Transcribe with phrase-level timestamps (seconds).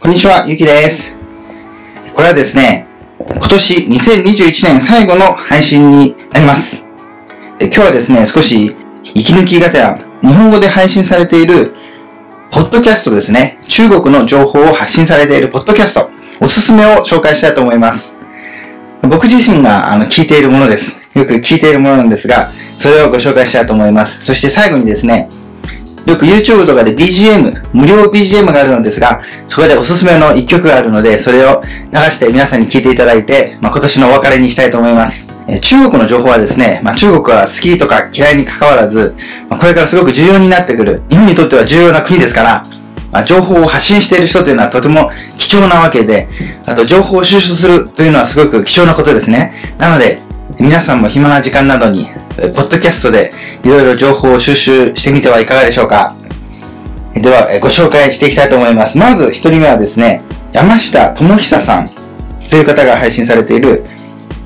[0.00, 1.18] こんにちは、ゆきです。
[2.14, 2.86] これはですね、
[3.18, 6.88] 今年2021年最後の配信になります。
[7.60, 11.74] 今日はですね、少し息抜きがてら、日本語で配信されている、
[12.52, 13.58] ポッドキャストですね。
[13.68, 16.10] 中国の情報を発信されているポッドキャスト、
[16.40, 18.16] おすすめを紹介したいと思います。
[19.02, 21.00] 僕自身があの聞いているものです。
[21.14, 24.24] よく聞いているものなんですが、それをご紹介したいと思います。
[24.24, 25.28] そして最後にですね、
[26.06, 35.30] よく YouTube とかで BGM、無料 BGM があるのですが、そこでおすすめの一曲があるので、それを流して皆さんに聞いていただいて、まあ、今年のお別れにしたいと思います。
[35.46, 39.14] え中国の情報はですね、まあ、中国は好きとか嫌いに関わらず、
[39.48, 41.02] まあ、これからすごく重要になってくる。
[41.08, 42.62] 日本にとっては重要な国ですから、
[43.10, 46.28] まあ、情報を発信している人というのはとても貴重なわけで、
[46.66, 49.54] あと情報を収集するというのはすごく貴重なことですね。
[49.78, 50.20] なので、
[50.60, 52.08] 皆さんも暇な時間などに、
[52.40, 53.32] えポッドキャストで
[53.64, 56.14] いろいろ情報を収集してみてはいかがでしょうか。
[57.14, 58.96] では、えご紹介していきたいと思います。
[58.96, 61.90] まず一人目はですね、山下智久さん
[62.48, 63.84] という方が配信されている、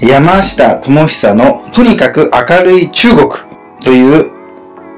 [0.00, 3.28] 山下智久のとにかく明るい中国
[3.82, 4.32] という、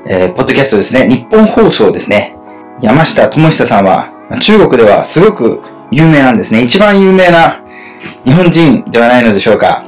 [0.08, 1.08] えーポッドキャストですね。
[1.08, 2.36] 日本放送ですね。
[2.80, 5.60] 山下智久さんは、中国ではすごく
[5.90, 6.62] 有名なんですね。
[6.62, 7.62] 一番有名な
[8.24, 9.84] 日本人ではないのでしょうか。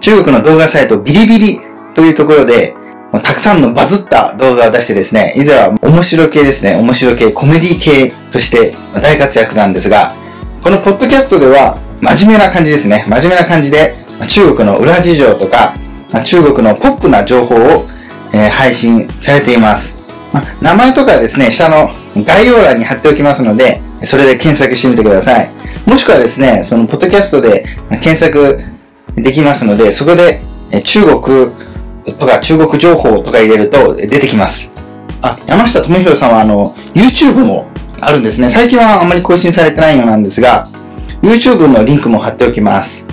[0.00, 1.69] 中国の動画サイトビリビリ
[2.00, 2.74] というところで、
[3.12, 10.14] たくさんのバズった動画を出してですね、以前は面白系ですね、面白系、コメディ系として大活躍なんですが、
[10.62, 15.74] このポッドキャストでは真面目な感じですね、真面目な感じで中国の裏事情とか、
[16.24, 17.86] 中国のポップな情報を、
[18.32, 19.98] え配信されています。
[20.32, 25.50] ま名前とかはですね、下の概要欄に貼っておきますので、それで検索してみてください。
[25.84, 27.66] もしくはですね、そのポッドキャストで
[28.00, 28.62] 検索
[29.16, 30.40] できますので、そこで
[30.84, 31.69] 中国
[32.18, 34.70] とか中国情報とか入れると出てきます。
[35.22, 37.66] あ、山下智博さんはあの、YouTube も
[38.00, 38.48] あるんですね。
[38.48, 40.66] 最近はあんまり更新されてないようなんですが、
[41.22, 43.06] YouTube のリンクも貼っておきます。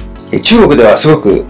[0.43, 1.45] 中国ではすごく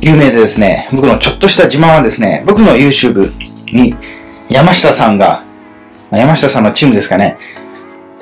[0.00, 3.32] 有名でですね、僕のちょっとした自慢はですね、僕の YouTube
[3.72, 3.94] に
[4.48, 5.44] 山下さんが、
[6.10, 7.38] 山下さんのチームですかね、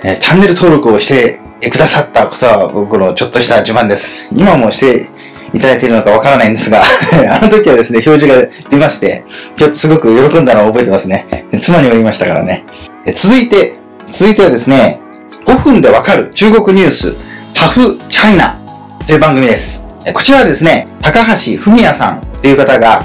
[0.02, 4.28] チャンネル登録をしてくださったことは僕のちょっとした自慢です。
[4.32, 5.08] 今もして
[5.54, 6.82] いただいているのかわからないんですが、
[7.31, 9.25] あの時はですね、表示が出まして、
[9.72, 11.47] すごく喜んだのを覚えてますね。
[11.60, 12.64] 妻にも言いましたからね。
[13.14, 13.75] 続いて、
[14.10, 15.00] 続いてはですね、
[15.47, 17.14] 5分でわかる中国ニュース、
[17.54, 18.59] ハフチャイナ
[19.06, 19.84] という番組です。
[20.12, 23.04] こちらはですね、高橋文也さんという方が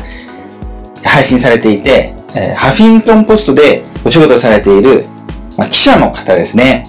[1.03, 2.13] 配信されていて、
[2.55, 5.05] ハフィントンポストでお仕事されている、
[5.71, 6.85] 記者の方ですね。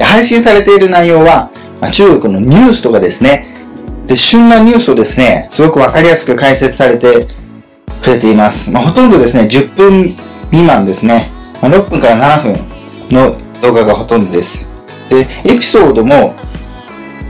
[0.00, 1.50] 配信されている内容は、
[1.90, 3.51] 中国のニュースとかですね、
[4.12, 7.28] で、旬なニュースをですね、すごくわかりやすく解説されて
[8.02, 8.70] くれています。
[8.70, 10.14] まあ、ほとんどですね、10分
[10.50, 11.30] 未満ですね。
[11.62, 12.68] まあ、6分から7分
[13.08, 14.70] の動画がほとんどです。
[15.08, 16.34] で、エピソードも、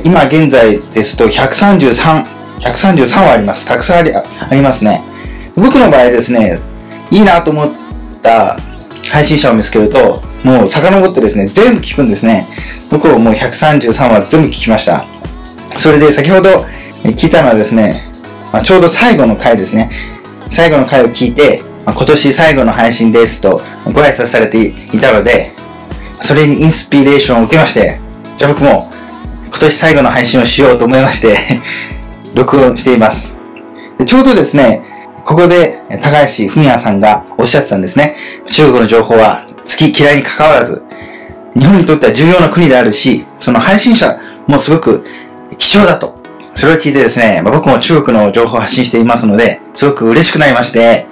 [0.04, 2.24] 今現在ですと133、
[2.58, 3.64] 133はあります。
[3.64, 5.04] たくさんありありますね。
[5.54, 6.58] 僕の場合ですね、
[7.12, 7.70] いいなと思っ
[8.22, 8.58] た
[9.08, 12.48] 配信者を見つけると、もう遡ってですね、全部聞くんですね。
[12.90, 15.11] 僕はもう133は全部聞きました。
[15.76, 16.64] それで先ほど
[17.02, 18.04] 聞いたのはですね、
[18.52, 19.90] まあ、ちょうど最後の回ですね。
[20.48, 25.52] 最後の回を聞いて、まあ今年最後の配信ですとご挨拶されていたので、
[26.20, 27.98] それにインスピレーションを受けまして、
[28.38, 28.90] じゃあ僕も
[29.46, 31.38] 今年最後の配信をしようと思いまして、
[32.34, 33.38] 録音しています。
[33.98, 34.82] でちょうどですね、
[35.24, 38.16] ここで高橋文也さんがおっしゃってたんですね。
[38.50, 40.82] 中国の情報は好き嫌いに関わらず、
[41.54, 45.04] 日本にとっては重要な国であるし、その配信者もすごく
[45.62, 46.16] 貴重だと。
[46.56, 51.06] それを聞いてですね、まあ、僕も中国の情報を発信していますので、すごく嬉しくなりまして、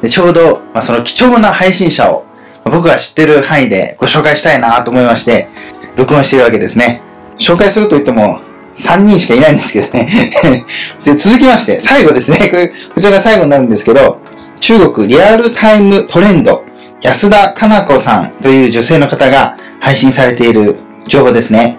[0.00, 2.24] でちょうど、まあ、その貴重な配信者を、
[2.64, 5.48] まあ僕が知ってる範囲でご紹介したいなと思いまして、
[5.96, 7.02] 録音しているわけですね。
[7.36, 8.40] 紹介すると言っても、
[8.72, 10.64] 3人しかいないんですけどね。
[11.04, 12.48] で、続きまして、最後ですね。
[12.48, 14.20] これ、こちらが最後になるんですけど、
[14.60, 16.64] 中国リアルタイムトレンド、
[17.02, 21.76] 安田かな子さんという女性の方が配信されている情報ですね。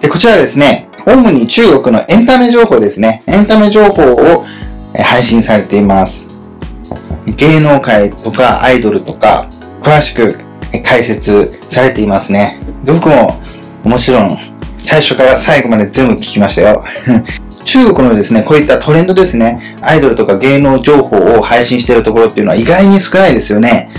[0.00, 3.22] で、こちらですね、主に中国のエンタメ情報ですね。
[3.26, 4.44] エンタメ情報を
[4.94, 6.28] 配信されています。
[7.26, 9.48] 芸能界とかアイドルとか、
[9.80, 10.38] 詳しく
[10.84, 12.60] 解説されていますね。
[12.84, 13.40] 僕も、
[13.84, 14.38] もちろん、
[14.78, 16.84] 最初から最後まで全部聞きましたよ。
[17.64, 23.90] 中国のですね、こういったトレンドですね、アイドルとか芸能情報を配信しているところっていうのは意外に少ないですよね。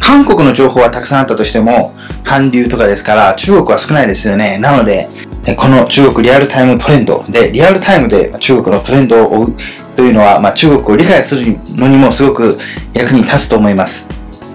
[0.00, 4.58] 韓国の情報はたくさんあったとしても、韓流とかですから、中国は少ないですよね。
[4.58, 5.08] なので、
[5.56, 9.54] この中国リアルタイムトレンドで、リアルタイムで中国のトレンドを追う
[9.96, 12.58] というのは、まあ、中国を理解するのにもすごく
[12.92, 14.08] 役に立つと思います。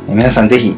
[0.08, 0.76] 皆さんぜひ、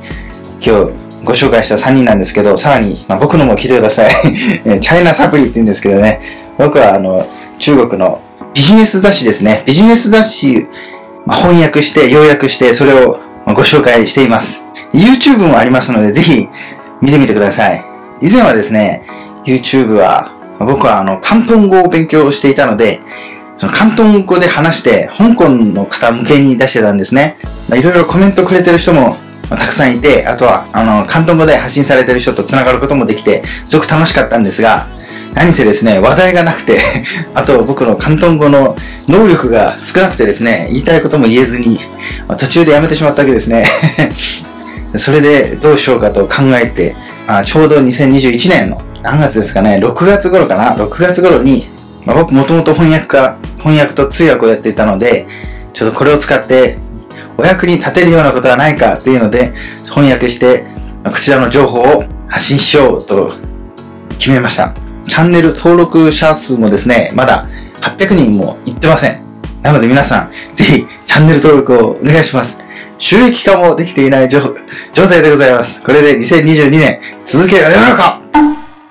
[0.61, 4.11] 今日ご紹介した3人なんですけど、さらに、まあ、僕のも聞いてください。
[4.79, 6.21] チャイナサプリって言うんですけどね、
[6.57, 7.27] 僕はあの、
[7.57, 8.21] 中国の
[8.53, 9.63] ビジネス雑誌ですね。
[9.65, 10.67] ビジネス雑誌、
[11.25, 14.65] まあ、翻訳して、要約して、それをご紹介しています。
[14.93, 16.47] YouTube もありますので、ぜひ
[17.01, 17.85] 見てみてください。
[18.21, 19.03] 以前はですね、
[19.45, 23.01] YouTube は、僕はあの、広東語を勉強していたので、
[23.57, 27.37] その広東語で話して、香港の方向けに出してたんですね。
[27.73, 29.17] いろいろコメントくれてる人も
[29.49, 34.87] たくさんいて、あとは、あの、広東語で発信されてる人と繋がることもできて、すごく楽しかったんですが、
[35.35, 36.79] 何せですね、話題がなくて
[37.35, 38.77] あと僕の広東語の
[39.07, 41.77] 能力が少なくてですね、言いたいことも言えずに、
[42.27, 43.65] まあ、途中でやめてしまったわけですね
[44.95, 46.95] それでどうしようかと考えて、
[47.27, 51.67] あちょうど2021年の何月ですかね、6月頃かな、6月頃に、
[52.05, 55.27] まあ、僕もともと翻訳家、翻訳と通訳をやっていたので、
[55.73, 56.79] ちょっとこれを使って
[57.37, 59.53] お役に立てるようなことはないかっていうので、
[59.85, 60.65] 翻訳して、
[61.03, 63.33] こちらの情報を発信しようと
[64.17, 64.73] 決めました。
[65.07, 67.47] チャンネル登録者数もですね、まだ
[67.81, 69.21] 800人もいってません。
[69.61, 72.63] なので皆さん、ぜひチャンネル登録をお願いします。
[72.97, 74.41] 収益化もできていない状
[74.95, 75.83] 態でございます。
[75.83, 78.19] これで2022年続けられるのか？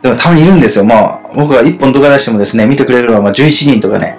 [0.04, 0.84] でもたまにいるんですよ。
[0.84, 4.18] まあ、僕が1本動画出してもですね、見てくれるのはま11人とかね、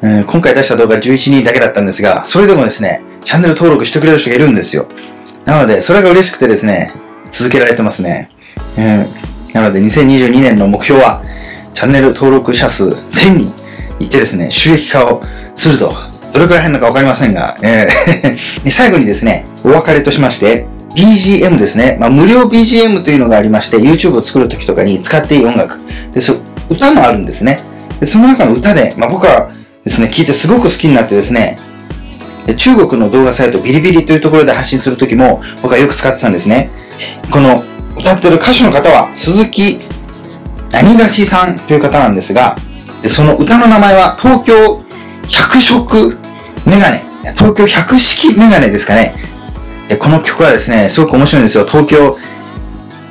[0.00, 4.86] うん、今回出した動画11人だけだったんですが、それでもですね、チャンネル登録してくれる人がいるんですよ。
[5.44, 6.94] なので、それが嬉しくてですね、
[7.30, 8.30] 続けられてますね。
[8.78, 9.52] うん。
[9.52, 11.22] なので、2022年の目標は、
[11.74, 13.52] チャンネル登録者数1000人
[14.00, 15.22] いってですね、収益化を
[15.56, 15.94] すると。
[16.32, 20.66] どれくらい入るのかわかりませんが、えー 最後にですね、お別れとしまして、
[20.96, 21.98] BGM ですね。
[22.00, 25.78] まあ、無料 BGM というのがありまして、YouTube を作るときとかに使っていい音楽。
[26.12, 26.34] で、そ、
[26.70, 27.60] 歌もあるんですね。
[28.00, 29.52] で、その中の歌で、まあ、僕は
[29.84, 31.58] ですね、聞いてすごく好きになってですね、
[32.46, 36.70] で中国の動画サイトビリビリというところで発信するときも僕はよく使ってたんですね。
[37.30, 37.62] この
[37.98, 39.80] 歌ってる歌手の方は鈴木
[40.70, 42.56] 何がしさんという方なんですが、
[43.02, 44.80] でその歌の名前は東京
[45.28, 46.16] 百色
[46.64, 47.04] メガネ。
[47.34, 49.25] 東京百式メガネですかね。
[49.88, 51.66] でこの曲はですね、すごく面白いんですよ。
[51.66, 52.18] 東京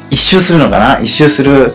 [0.09, 0.99] 一周するのかな？
[0.99, 1.73] 一周する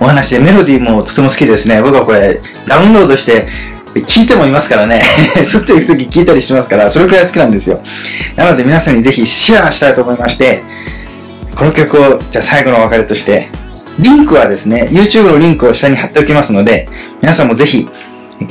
[0.00, 1.82] お話でメロディーもとても好きですね。
[1.82, 3.48] 僕はこれダウンロードして
[3.94, 5.02] 聞いてもいますからね。
[5.44, 7.80] 外行くとき聞いたりしますから、それくらい好きなんですよ。
[8.36, 10.62] なので皆さんにぜひシェアしたいと思いまして、
[11.54, 13.48] この曲を、じゃあ最後のお別れとして、
[13.98, 16.88] リンクはですね、YouTube のリンクを下に貼っておきますので、
[17.22, 17.88] 皆さんもぜひ、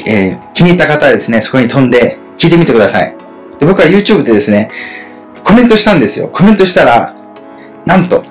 [0.08, 3.16] えー、気に入った方はですね、そこに飛んで聞いてみてください。
[3.60, 4.72] で僕は YouTube でですね、
[5.46, 6.28] コメントしたんですよ。
[6.28, 7.16] コメントしたら、
[7.86, 8.26] なんと、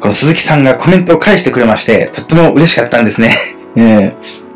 [0.00, 3.36] この鈴木さんがコメントを返してくれまして、とっても嬉しかったんですね。
[3.76, 4.46] えー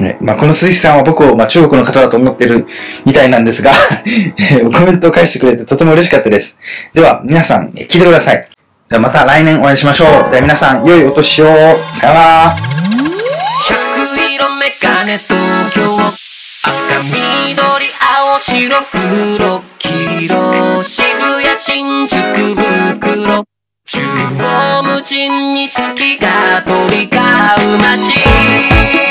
[0.00, 2.68] ね、まあ、この鈴木さんは僕を、まあ、中国の方だと思ってる
[3.04, 3.72] みたいなんですが
[4.72, 6.56] コメントを返してくれてとても嬉しかったです。
[6.94, 8.48] では、皆さん、聞いてください。
[8.88, 10.30] ではまた来年お会いしましょう。
[10.30, 11.46] では皆さん、良いお年を。
[11.92, 12.56] さよなら。
[13.66, 13.78] 百
[14.34, 15.98] 色メガネ東京
[16.62, 17.58] 赤緑
[18.00, 18.82] 青白
[19.36, 19.67] 黒
[20.20, 23.44] 渋谷新宿袋。
[23.84, 24.02] 中
[24.40, 29.07] 央無尽に好きが飛び交う街。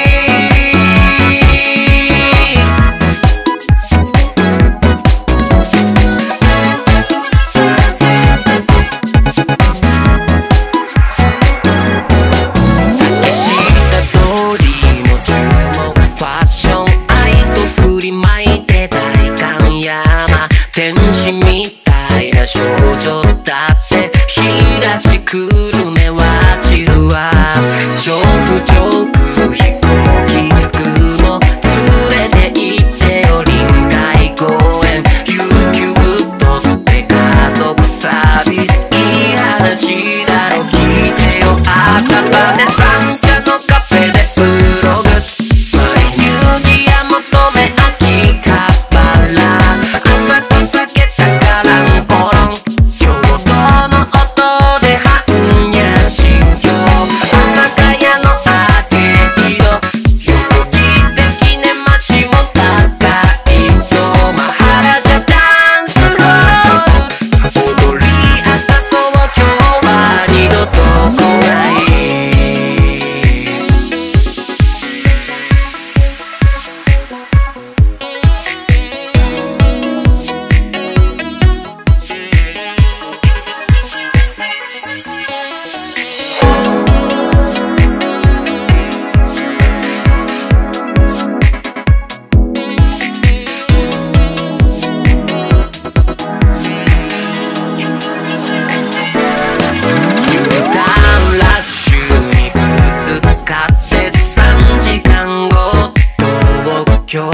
[107.17, 107.33] 氷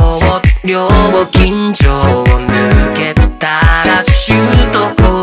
[0.63, 0.89] 両を
[1.33, 3.59] 緊張を抜けた。
[3.85, 5.22] らシュートを